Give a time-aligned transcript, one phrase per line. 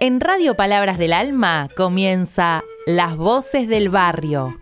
[0.00, 4.56] En Radio Palabras del Alma comienza Las Voces del Barrio.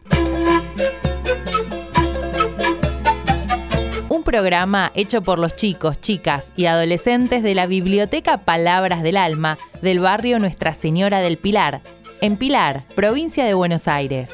[4.08, 9.58] Un programa hecho por los chicos, chicas y adolescentes de la Biblioteca Palabras del Alma
[9.82, 11.82] del barrio Nuestra Señora del Pilar,
[12.22, 14.32] en Pilar, provincia de Buenos Aires.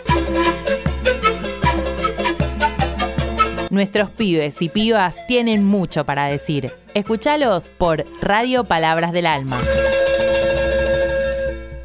[3.71, 6.71] Nuestros pibes y pibas tienen mucho para decir.
[6.95, 9.59] Escúchalos por Radio Palabras del Alma.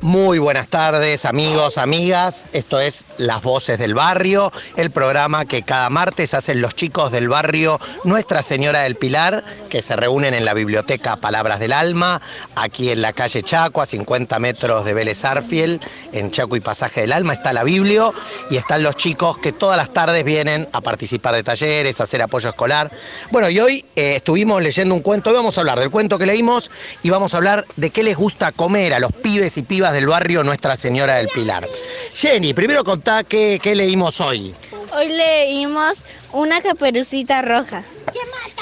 [0.08, 2.46] Muy buenas tardes amigos, amigas.
[2.54, 7.28] Esto es Las Voces del Barrio, el programa que cada martes hacen los chicos del
[7.28, 12.22] barrio Nuestra Señora del Pilar, que se reúnen en la biblioteca Palabras del Alma,
[12.56, 15.82] aquí en la calle Chaco, a 50 metros de Vélez Arfiel,
[16.14, 18.14] en Chaco y Pasaje del Alma, está la Biblio
[18.50, 22.22] y están los chicos que todas las tardes vienen a participar de talleres, a hacer
[22.22, 22.90] apoyo escolar.
[23.30, 26.26] Bueno, y hoy eh, estuvimos leyendo un cuento, hoy vamos a hablar del cuento que
[26.26, 26.72] leímos
[27.04, 30.06] y vamos a hablar de qué les gusta comer a los pibes y pibas del
[30.06, 31.68] barrio Nuestra Señora del Pilar.
[32.14, 34.54] Jenny, primero contá qué, qué leímos hoy.
[34.96, 35.98] Hoy leímos
[36.34, 37.84] una caperucita roja.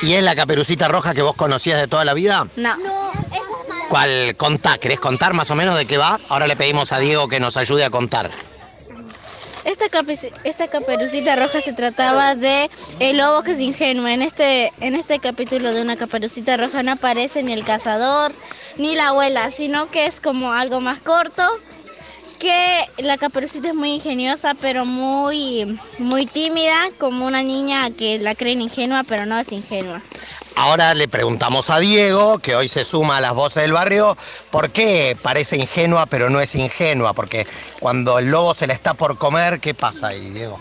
[0.01, 2.47] ¿Y es la caperucita roja que vos conocías de toda la vida?
[2.55, 2.75] No.
[3.89, 4.77] ¿Cuál contá?
[4.77, 6.17] ¿Querés contar más o menos de qué va?
[6.29, 8.29] Ahora le pedimos a Diego que nos ayude a contar.
[9.65, 9.87] Esta,
[10.45, 12.69] esta caperucita roja se trataba de
[12.99, 14.07] el lobo que es ingenuo.
[14.07, 18.31] En este, en este capítulo de una caperucita roja no aparece ni el cazador
[18.77, 21.43] ni la abuela, sino que es como algo más corto.
[22.39, 28.35] Que la caperucita es muy ingeniosa, pero muy, muy tímida, como una niña que la
[28.35, 30.01] creen ingenua, pero no es ingenua.
[30.57, 34.17] Ahora le preguntamos a Diego, que hoy se suma a las voces del barrio,
[34.51, 37.13] ¿por qué parece ingenua pero no es ingenua?
[37.13, 37.45] Porque
[37.81, 40.57] cuando el lobo se la está por comer, ¿qué pasa ahí, Diego?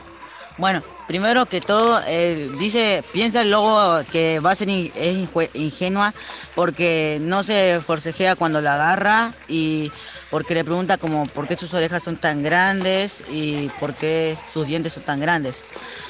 [0.58, 5.28] Bueno, primero que todo, eh, dice, piensa el lobo que va a ser in- es
[5.54, 6.12] ingenua
[6.54, 9.90] porque no se forcejea cuando la agarra y
[10.30, 14.66] porque le pregunta como por qué sus orejas son tan grandes y por qué sus
[14.66, 15.64] dientes son tan grandes.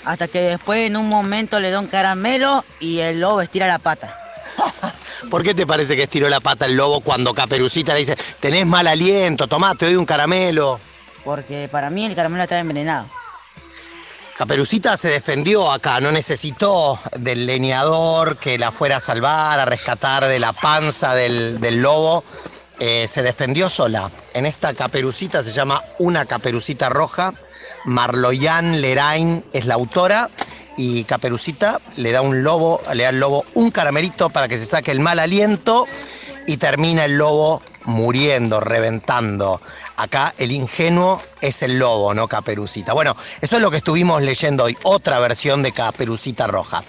[0.05, 3.79] Hasta que después en un momento le da un caramelo y el lobo estira la
[3.79, 4.17] pata.
[5.31, 8.67] ¿Por qué te parece que estiró la pata el lobo cuando Caperucita le dice, tenés
[8.67, 10.79] mal aliento, tomá, te doy un caramelo?
[11.25, 13.07] Porque para mí el caramelo está envenenado.
[14.37, 20.27] Caperucita se defendió acá, no necesitó del leñador que la fuera a salvar, a rescatar
[20.27, 22.25] de la panza del, lobo.
[22.81, 24.11] Eh, se defendió sola.
[24.33, 27.33] En esta caperucita se llama Una Caperucita Roja.
[27.85, 30.29] Marloyan Lerain es la autora.
[30.77, 34.67] Y Caperucita le da un lobo, le da al lobo un caramelito para que se
[34.67, 35.87] saque el mal aliento
[36.49, 39.61] y termina el lobo muriendo, reventando.
[39.97, 42.93] Acá el ingenuo es el lobo, no Caperucita.
[42.93, 46.85] Bueno, eso es lo que estuvimos leyendo hoy, otra versión de Caperucita Roja.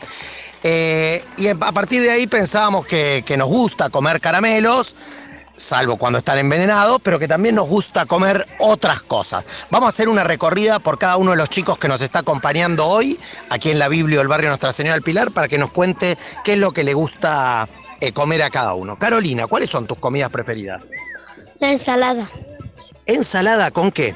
[0.63, 4.95] Eh, y a partir de ahí pensábamos que, nos gusta comer caramelos,
[5.55, 9.45] salvo cuando están envenenados, pero que también nos gusta comer otras cosas.
[9.69, 12.87] Vamos a hacer una recorrida por cada uno de los chicos que nos está acompañando
[12.87, 13.19] hoy,
[13.51, 16.53] aquí en la Biblia del barrio Nuestra Señora del Pilar, para que nos cuente qué
[16.53, 17.69] es lo que le gusta
[18.01, 18.97] eh, comer a cada uno.
[18.97, 20.89] Carolina, ¿cuáles son tus comidas preferidas?
[21.59, 22.27] La ensalada
[23.05, 24.15] ¿Ensalada con qué?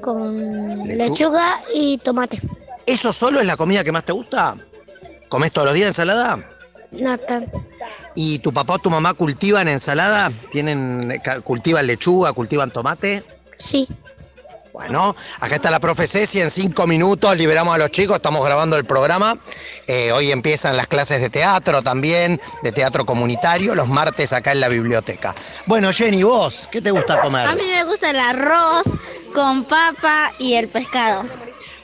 [0.00, 1.04] con Lechuga.
[1.06, 2.38] lechuga y tomate.
[2.84, 4.56] ¿Eso solo es la comida que más te gusta?
[5.30, 6.44] ¿Comes todos los días ensalada?
[6.92, 7.18] No.
[8.14, 10.30] ¿Y tu papá o tu mamá cultivan ensalada?
[10.52, 13.24] ¿Tienen, cultivan lechuga, cultivan tomate?
[13.58, 13.88] Sí.
[14.74, 18.74] Bueno, acá está la profe Ceci, en cinco minutos liberamos a los chicos, estamos grabando
[18.76, 19.38] el programa.
[19.86, 24.58] Eh, hoy empiezan las clases de teatro también, de teatro comunitario, los martes acá en
[24.58, 25.32] la biblioteca.
[25.66, 27.54] Bueno, Jenny, vos, ¿qué te gusta A comer?
[27.54, 28.82] mí me gusta el arroz
[29.32, 31.24] con papa y el pescado.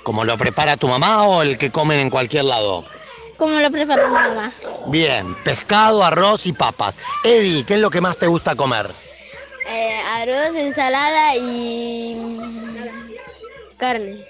[0.02, 2.84] ¿Como lo prepara tu mamá o el que comen en cualquier lado?
[3.36, 4.52] Como lo prepara mi mamá.
[4.88, 6.96] Bien, pescado, arroz y papas.
[7.22, 8.90] Eddie, ¿qué es lo que más te gusta comer?
[9.68, 12.16] Eh, arroz, ensalada y
[13.80, 14.24] carne.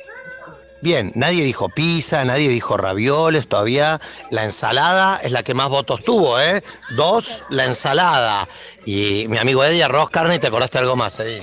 [0.83, 4.01] Bien, nadie dijo pizza, nadie dijo ravioles todavía.
[4.31, 6.63] La ensalada es la que más votos tuvo, ¿eh?
[6.97, 8.49] Dos, la ensalada.
[8.87, 11.43] Y mi amigo Eddie, arroz, carne, y te acordaste algo más, Eddie.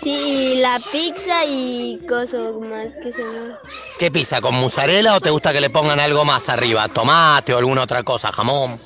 [0.00, 3.58] Sí, la pizza y cosas más que se llama.
[3.98, 4.40] ¿Qué pizza?
[4.40, 6.88] ¿Con mozzarella o te gusta que le pongan algo más arriba?
[6.88, 8.30] ¿Tomate o alguna otra cosa?
[8.32, 8.80] ¿Jamón?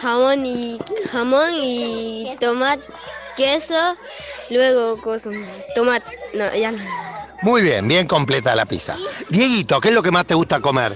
[0.00, 0.78] Jamón y
[1.10, 2.82] jamón y tomate,
[3.36, 3.96] queso,
[4.48, 5.34] luego cosas.
[5.74, 6.16] Tomate.
[6.32, 7.07] No, ya no.
[7.42, 8.96] Muy bien, bien completa la pizza.
[9.28, 10.94] Dieguito, ¿qué es lo que más te gusta comer?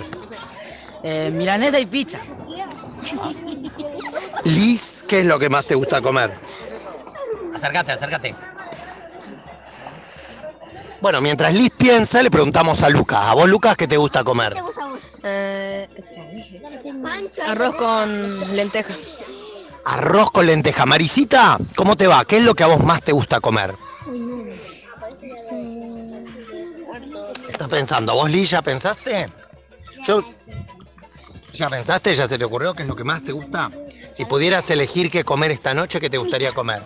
[1.04, 2.20] Eh, milanesa y pizza.
[4.44, 6.32] Liz, ¿qué es lo que más te gusta comer?
[7.54, 8.34] Acércate, acércate.
[11.00, 13.20] Bueno, mientras Liz piensa, le preguntamos a Lucas.
[13.24, 14.54] ¿A vos, Lucas, qué te gusta comer?
[15.22, 15.88] Eh,
[17.46, 18.94] arroz con lenteja.
[19.84, 20.86] Arroz con lenteja.
[20.86, 22.24] Marisita, ¿cómo te va?
[22.24, 23.74] ¿Qué es lo que a vos más te gusta comer?
[27.48, 28.14] ¿Estás pensando?
[28.14, 29.28] ¿Vos, Lee, ya pensaste?
[30.06, 30.22] Yo...
[31.54, 32.14] ¿Ya pensaste?
[32.14, 33.70] ¿Ya se te ocurrió qué es lo que más te gusta?
[34.10, 36.82] Si pudieras elegir qué comer esta noche, ¿qué te gustaría comer?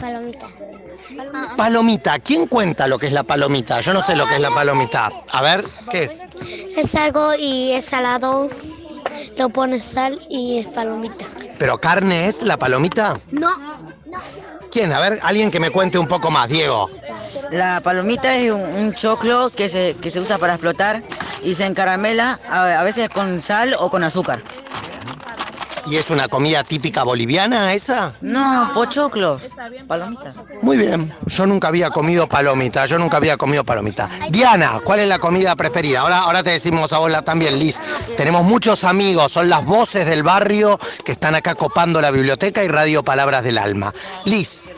[0.00, 0.48] Palomita.
[1.56, 2.18] Palomita.
[2.18, 3.80] ¿Quién cuenta lo que es la palomita?
[3.80, 5.10] Yo no sé lo que es la palomita.
[5.30, 6.20] A ver, ¿qué es?
[6.76, 8.48] Es algo y es salado.
[9.36, 11.24] Lo pones sal y es palomita.
[11.58, 13.18] ¿Pero carne es la palomita?
[13.30, 13.48] No.
[14.70, 14.92] ¿Quién?
[14.92, 16.88] A ver, alguien que me cuente un poco más, Diego.
[17.50, 21.02] La palomita es un, un choclo que se, que se usa para explotar
[21.42, 24.40] y se encaramela a, a veces con sal o con azúcar.
[25.86, 28.12] ¿Y es una comida típica boliviana esa?
[28.20, 29.42] No, pochoclos.
[29.88, 30.36] Palomitas.
[30.62, 34.08] Muy bien, yo nunca había comido palomita, yo nunca había comido palomita.
[34.28, 36.00] Diana, ¿cuál es la comida preferida?
[36.00, 37.80] Ahora, ahora te decimos a vos también, Liz.
[38.16, 42.68] Tenemos muchos amigos, son las voces del barrio que están acá copando la biblioteca y
[42.68, 43.92] Radio Palabras del Alma.
[44.26, 44.68] Liz,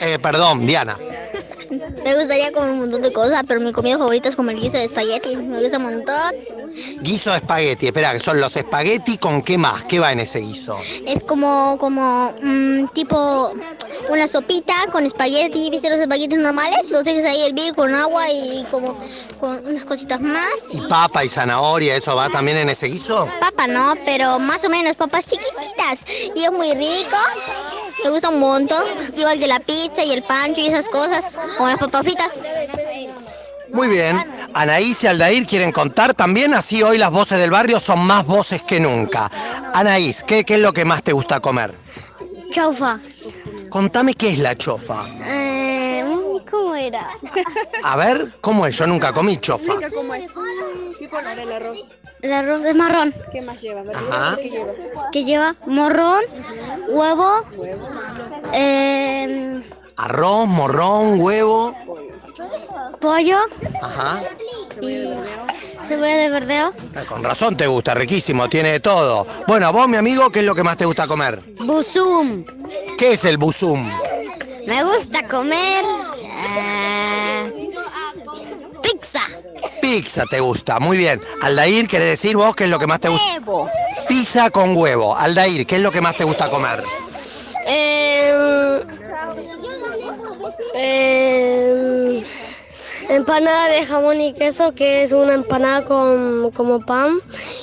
[0.00, 0.96] eh, perdón, Diana.
[2.04, 4.84] Me gustaría comer un montón de cosas, pero mi comida favorita es comer guiso de
[4.84, 5.36] espagueti.
[5.36, 6.34] Me gusta un montón.
[7.00, 10.40] Guiso de espagueti, espera, que son los espagueti con qué más, ¿qué va en ese
[10.40, 10.76] guiso?
[11.06, 13.50] Es como, como, mm, tipo
[14.10, 15.70] una sopita con espagueti.
[15.70, 16.90] ¿Viste los espaguetis normales?
[16.90, 18.98] Los dejas ahí hervir con agua y como
[19.40, 20.52] con unas cositas más.
[20.70, 23.28] ¿Y papa y zanahoria, eso va también en ese guiso?
[23.40, 26.04] Papa no, pero más o menos papas chiquititas.
[26.34, 27.16] Y es muy rico.
[28.04, 28.84] Me gusta un montón.
[29.16, 31.38] Igual que la pizza y el pancho y esas cosas.
[31.58, 32.42] O las papas fritas.
[33.72, 34.22] Muy bien.
[34.52, 38.62] Anaís y Aldair quieren contar también, así hoy las voces del barrio son más voces
[38.62, 39.28] que nunca.
[39.72, 41.74] Anaís, ¿qué, qué es lo que más te gusta comer?
[42.52, 43.00] Chaufa.
[43.70, 45.04] Contame qué es la chofa.
[45.24, 46.04] Eh,
[46.48, 47.08] ¿Cómo era?
[47.82, 48.78] A ver, ¿cómo es?
[48.78, 49.72] Yo nunca comí chofa.
[51.04, 51.90] ¿Qué color el arroz?
[52.22, 53.14] El arroz es marrón.
[53.30, 53.82] ¿Qué más lleva?
[53.94, 54.36] Ajá.
[54.36, 54.72] ¿Qué lleva?
[55.12, 56.22] Que lleva morrón,
[56.88, 57.42] huevo,
[58.54, 59.62] eh,
[59.98, 61.76] Arroz, morrón, huevo.
[63.02, 63.36] pollo
[63.82, 64.22] Ajá.
[64.80, 65.10] y
[65.84, 66.72] cebolla de verdeo.
[66.96, 69.26] Ah, Con razón te gusta, riquísimo, tiene de todo.
[69.46, 71.38] Bueno, a vos, mi amigo, ¿qué es lo que más te gusta comer?
[71.60, 72.46] Busum.
[72.96, 73.86] ¿Qué es el busum?
[74.66, 75.84] Me gusta comer
[76.56, 77.70] eh,
[78.82, 79.20] pizza.
[79.94, 81.22] Pizza te gusta, muy bien.
[81.40, 83.34] Aldair, ¿querés decir vos qué es lo que más te gusta?
[83.34, 83.70] Huevo.
[84.08, 85.16] Pizza con huevo.
[85.16, 86.82] Aldair, ¿qué es lo que más te gusta comer?
[87.68, 88.82] Eh,
[90.74, 92.24] eh,
[93.08, 97.20] empanada de jamón y queso, que es una empanada con como pan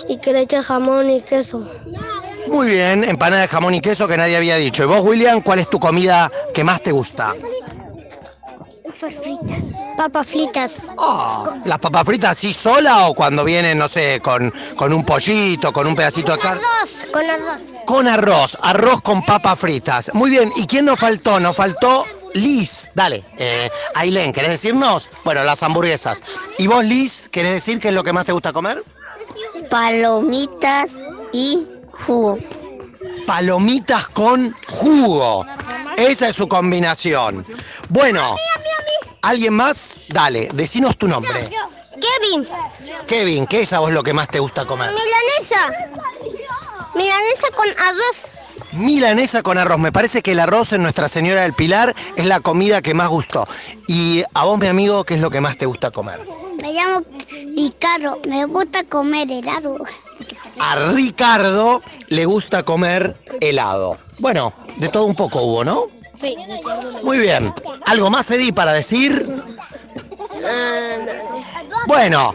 [0.07, 1.69] y que le echa jamón y queso.
[2.48, 4.83] Muy bien, empanada de jamón y queso que nadie había dicho.
[4.83, 7.36] ¿Y vos, William, cuál es tu comida que más te gusta?
[10.01, 10.88] Papas fritas.
[10.98, 15.71] Ah, ¿Las papas fritas así sola o cuando vienen, no sé, con, con un pollito,
[15.71, 16.59] con un pedacito de carne?
[17.13, 17.62] Con dos.
[17.86, 20.09] Con arroz, arroz con papas fritas.
[20.15, 21.39] Muy bien, ¿y quién nos faltó?
[21.39, 22.89] Nos faltó Liz.
[22.95, 25.07] Dale, eh, Ailén, ¿querés decirnos?
[25.24, 26.24] Bueno, las hamburguesas.
[26.57, 28.83] ¿Y vos, Liz, querés decir qué es lo que más te gusta comer?
[29.69, 30.95] Palomitas
[31.31, 31.68] y
[32.07, 32.39] jugo.
[33.27, 35.45] Palomitas con jugo.
[35.95, 37.45] Esa es su combinación.
[37.89, 38.36] Bueno,
[39.21, 39.97] ¿alguien más?
[40.09, 41.50] Dale, decinos tu nombre.
[41.91, 42.47] Kevin,
[43.07, 44.89] Kevin, ¿qué es a vos lo que más te gusta comer?
[44.91, 45.71] milanesa.
[46.95, 48.31] Milanesa con arroz.
[48.73, 49.79] Milanesa con arroz.
[49.79, 53.09] Me parece que el arroz en Nuestra Señora del Pilar es la comida que más
[53.09, 53.45] gustó.
[53.87, 56.19] Y a vos, mi amigo, ¿qué es lo que más te gusta comer?
[56.61, 57.06] Me llamo
[57.56, 58.19] Ricardo.
[58.28, 59.78] Me gusta comer helado.
[60.59, 63.97] A Ricardo le gusta comer helado.
[64.19, 65.87] Bueno, de todo un poco hubo, ¿no?
[67.04, 67.54] Muy bien.
[67.85, 69.25] ¿Algo más, Edi, para decir?
[71.87, 72.33] Bueno,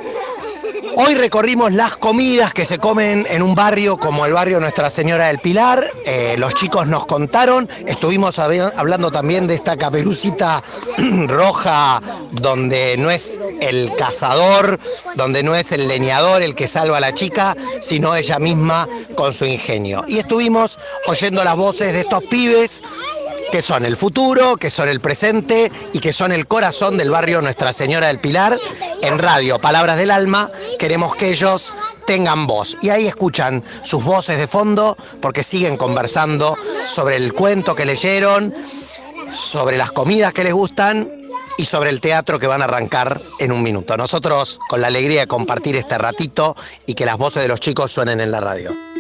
[0.97, 5.29] hoy recorrimos las comidas que se comen en un barrio como el barrio Nuestra Señora
[5.29, 5.91] del Pilar.
[6.05, 10.63] Eh, los chicos nos contaron, estuvimos hab- hablando también de esta caperucita
[11.29, 12.01] roja
[12.33, 14.79] donde no es el cazador,
[15.15, 19.33] donde no es el leñador el que salva a la chica, sino ella misma con
[19.33, 20.05] su ingenio.
[20.09, 22.83] Y estuvimos oyendo las voces de estos pibes
[23.51, 27.41] que son el futuro, que son el presente y que son el corazón del barrio
[27.41, 28.59] Nuestra Señora del Pilar.
[29.03, 31.75] En radio, Palabras del Alma, queremos que ellos
[32.07, 32.77] tengan voz.
[32.83, 38.55] Y ahí escuchan sus voces de fondo porque siguen conversando sobre el cuento que leyeron,
[39.33, 41.11] sobre las comidas que les gustan
[41.59, 43.97] y sobre el teatro que van a arrancar en un minuto.
[43.97, 47.93] Nosotros con la alegría de compartir este ratito y que las voces de los chicos
[47.93, 48.96] suenen en la radio.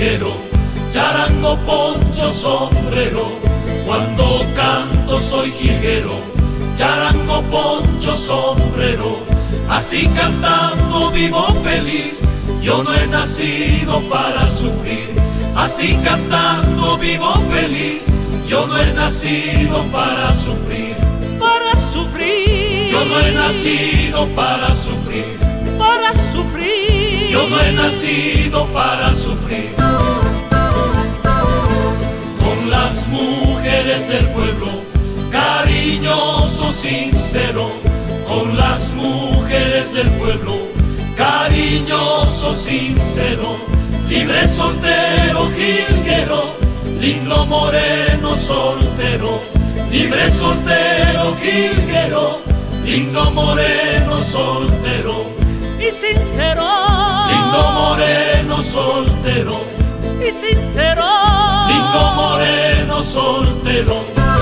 [0.00, 0.32] ligero,
[0.92, 3.38] charango, poncho, sombrero.
[3.86, 6.14] Cuando canto soy jilguero,
[6.76, 9.18] charango, poncho, sombrero.
[9.68, 12.28] Así cantando vivo feliz,
[12.62, 15.10] yo no he nacido para sufrir.
[15.54, 18.06] Así cantando vivo feliz,
[18.48, 20.96] yo no he nacido para sufrir.
[21.38, 22.90] Para sufrir.
[22.90, 25.39] Yo no he nacido para sufrir
[27.30, 29.70] yo no he nacido para sufrir.
[32.44, 34.68] Con las mujeres del pueblo,
[35.30, 37.70] cariñoso, sincero,
[38.26, 40.54] con las mujeres del pueblo,
[41.16, 43.56] cariñoso, sincero,
[44.08, 46.42] libre, soltero, jilguero,
[47.00, 49.40] lindo, moreno, soltero,
[49.92, 52.40] libre, soltero, jilguero,
[52.84, 55.40] lindo, moreno, soltero,
[55.80, 56.62] y sincero,
[57.50, 59.60] lindo, moreno, soltero,
[60.20, 61.04] y sincero,
[61.68, 64.39] lindo, moreno, soltero.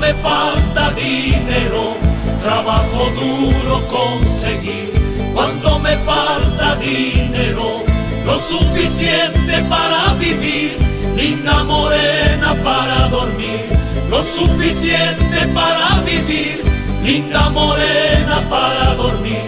[0.00, 1.94] Me falta dinero.
[2.42, 4.92] Trabajo duro conseguir
[5.34, 7.82] cuando me falta dinero.
[8.24, 10.76] Lo suficiente para vivir,
[11.14, 13.60] linda morena para dormir.
[14.08, 16.62] Lo suficiente para vivir,
[17.04, 19.39] linda morena para dormir.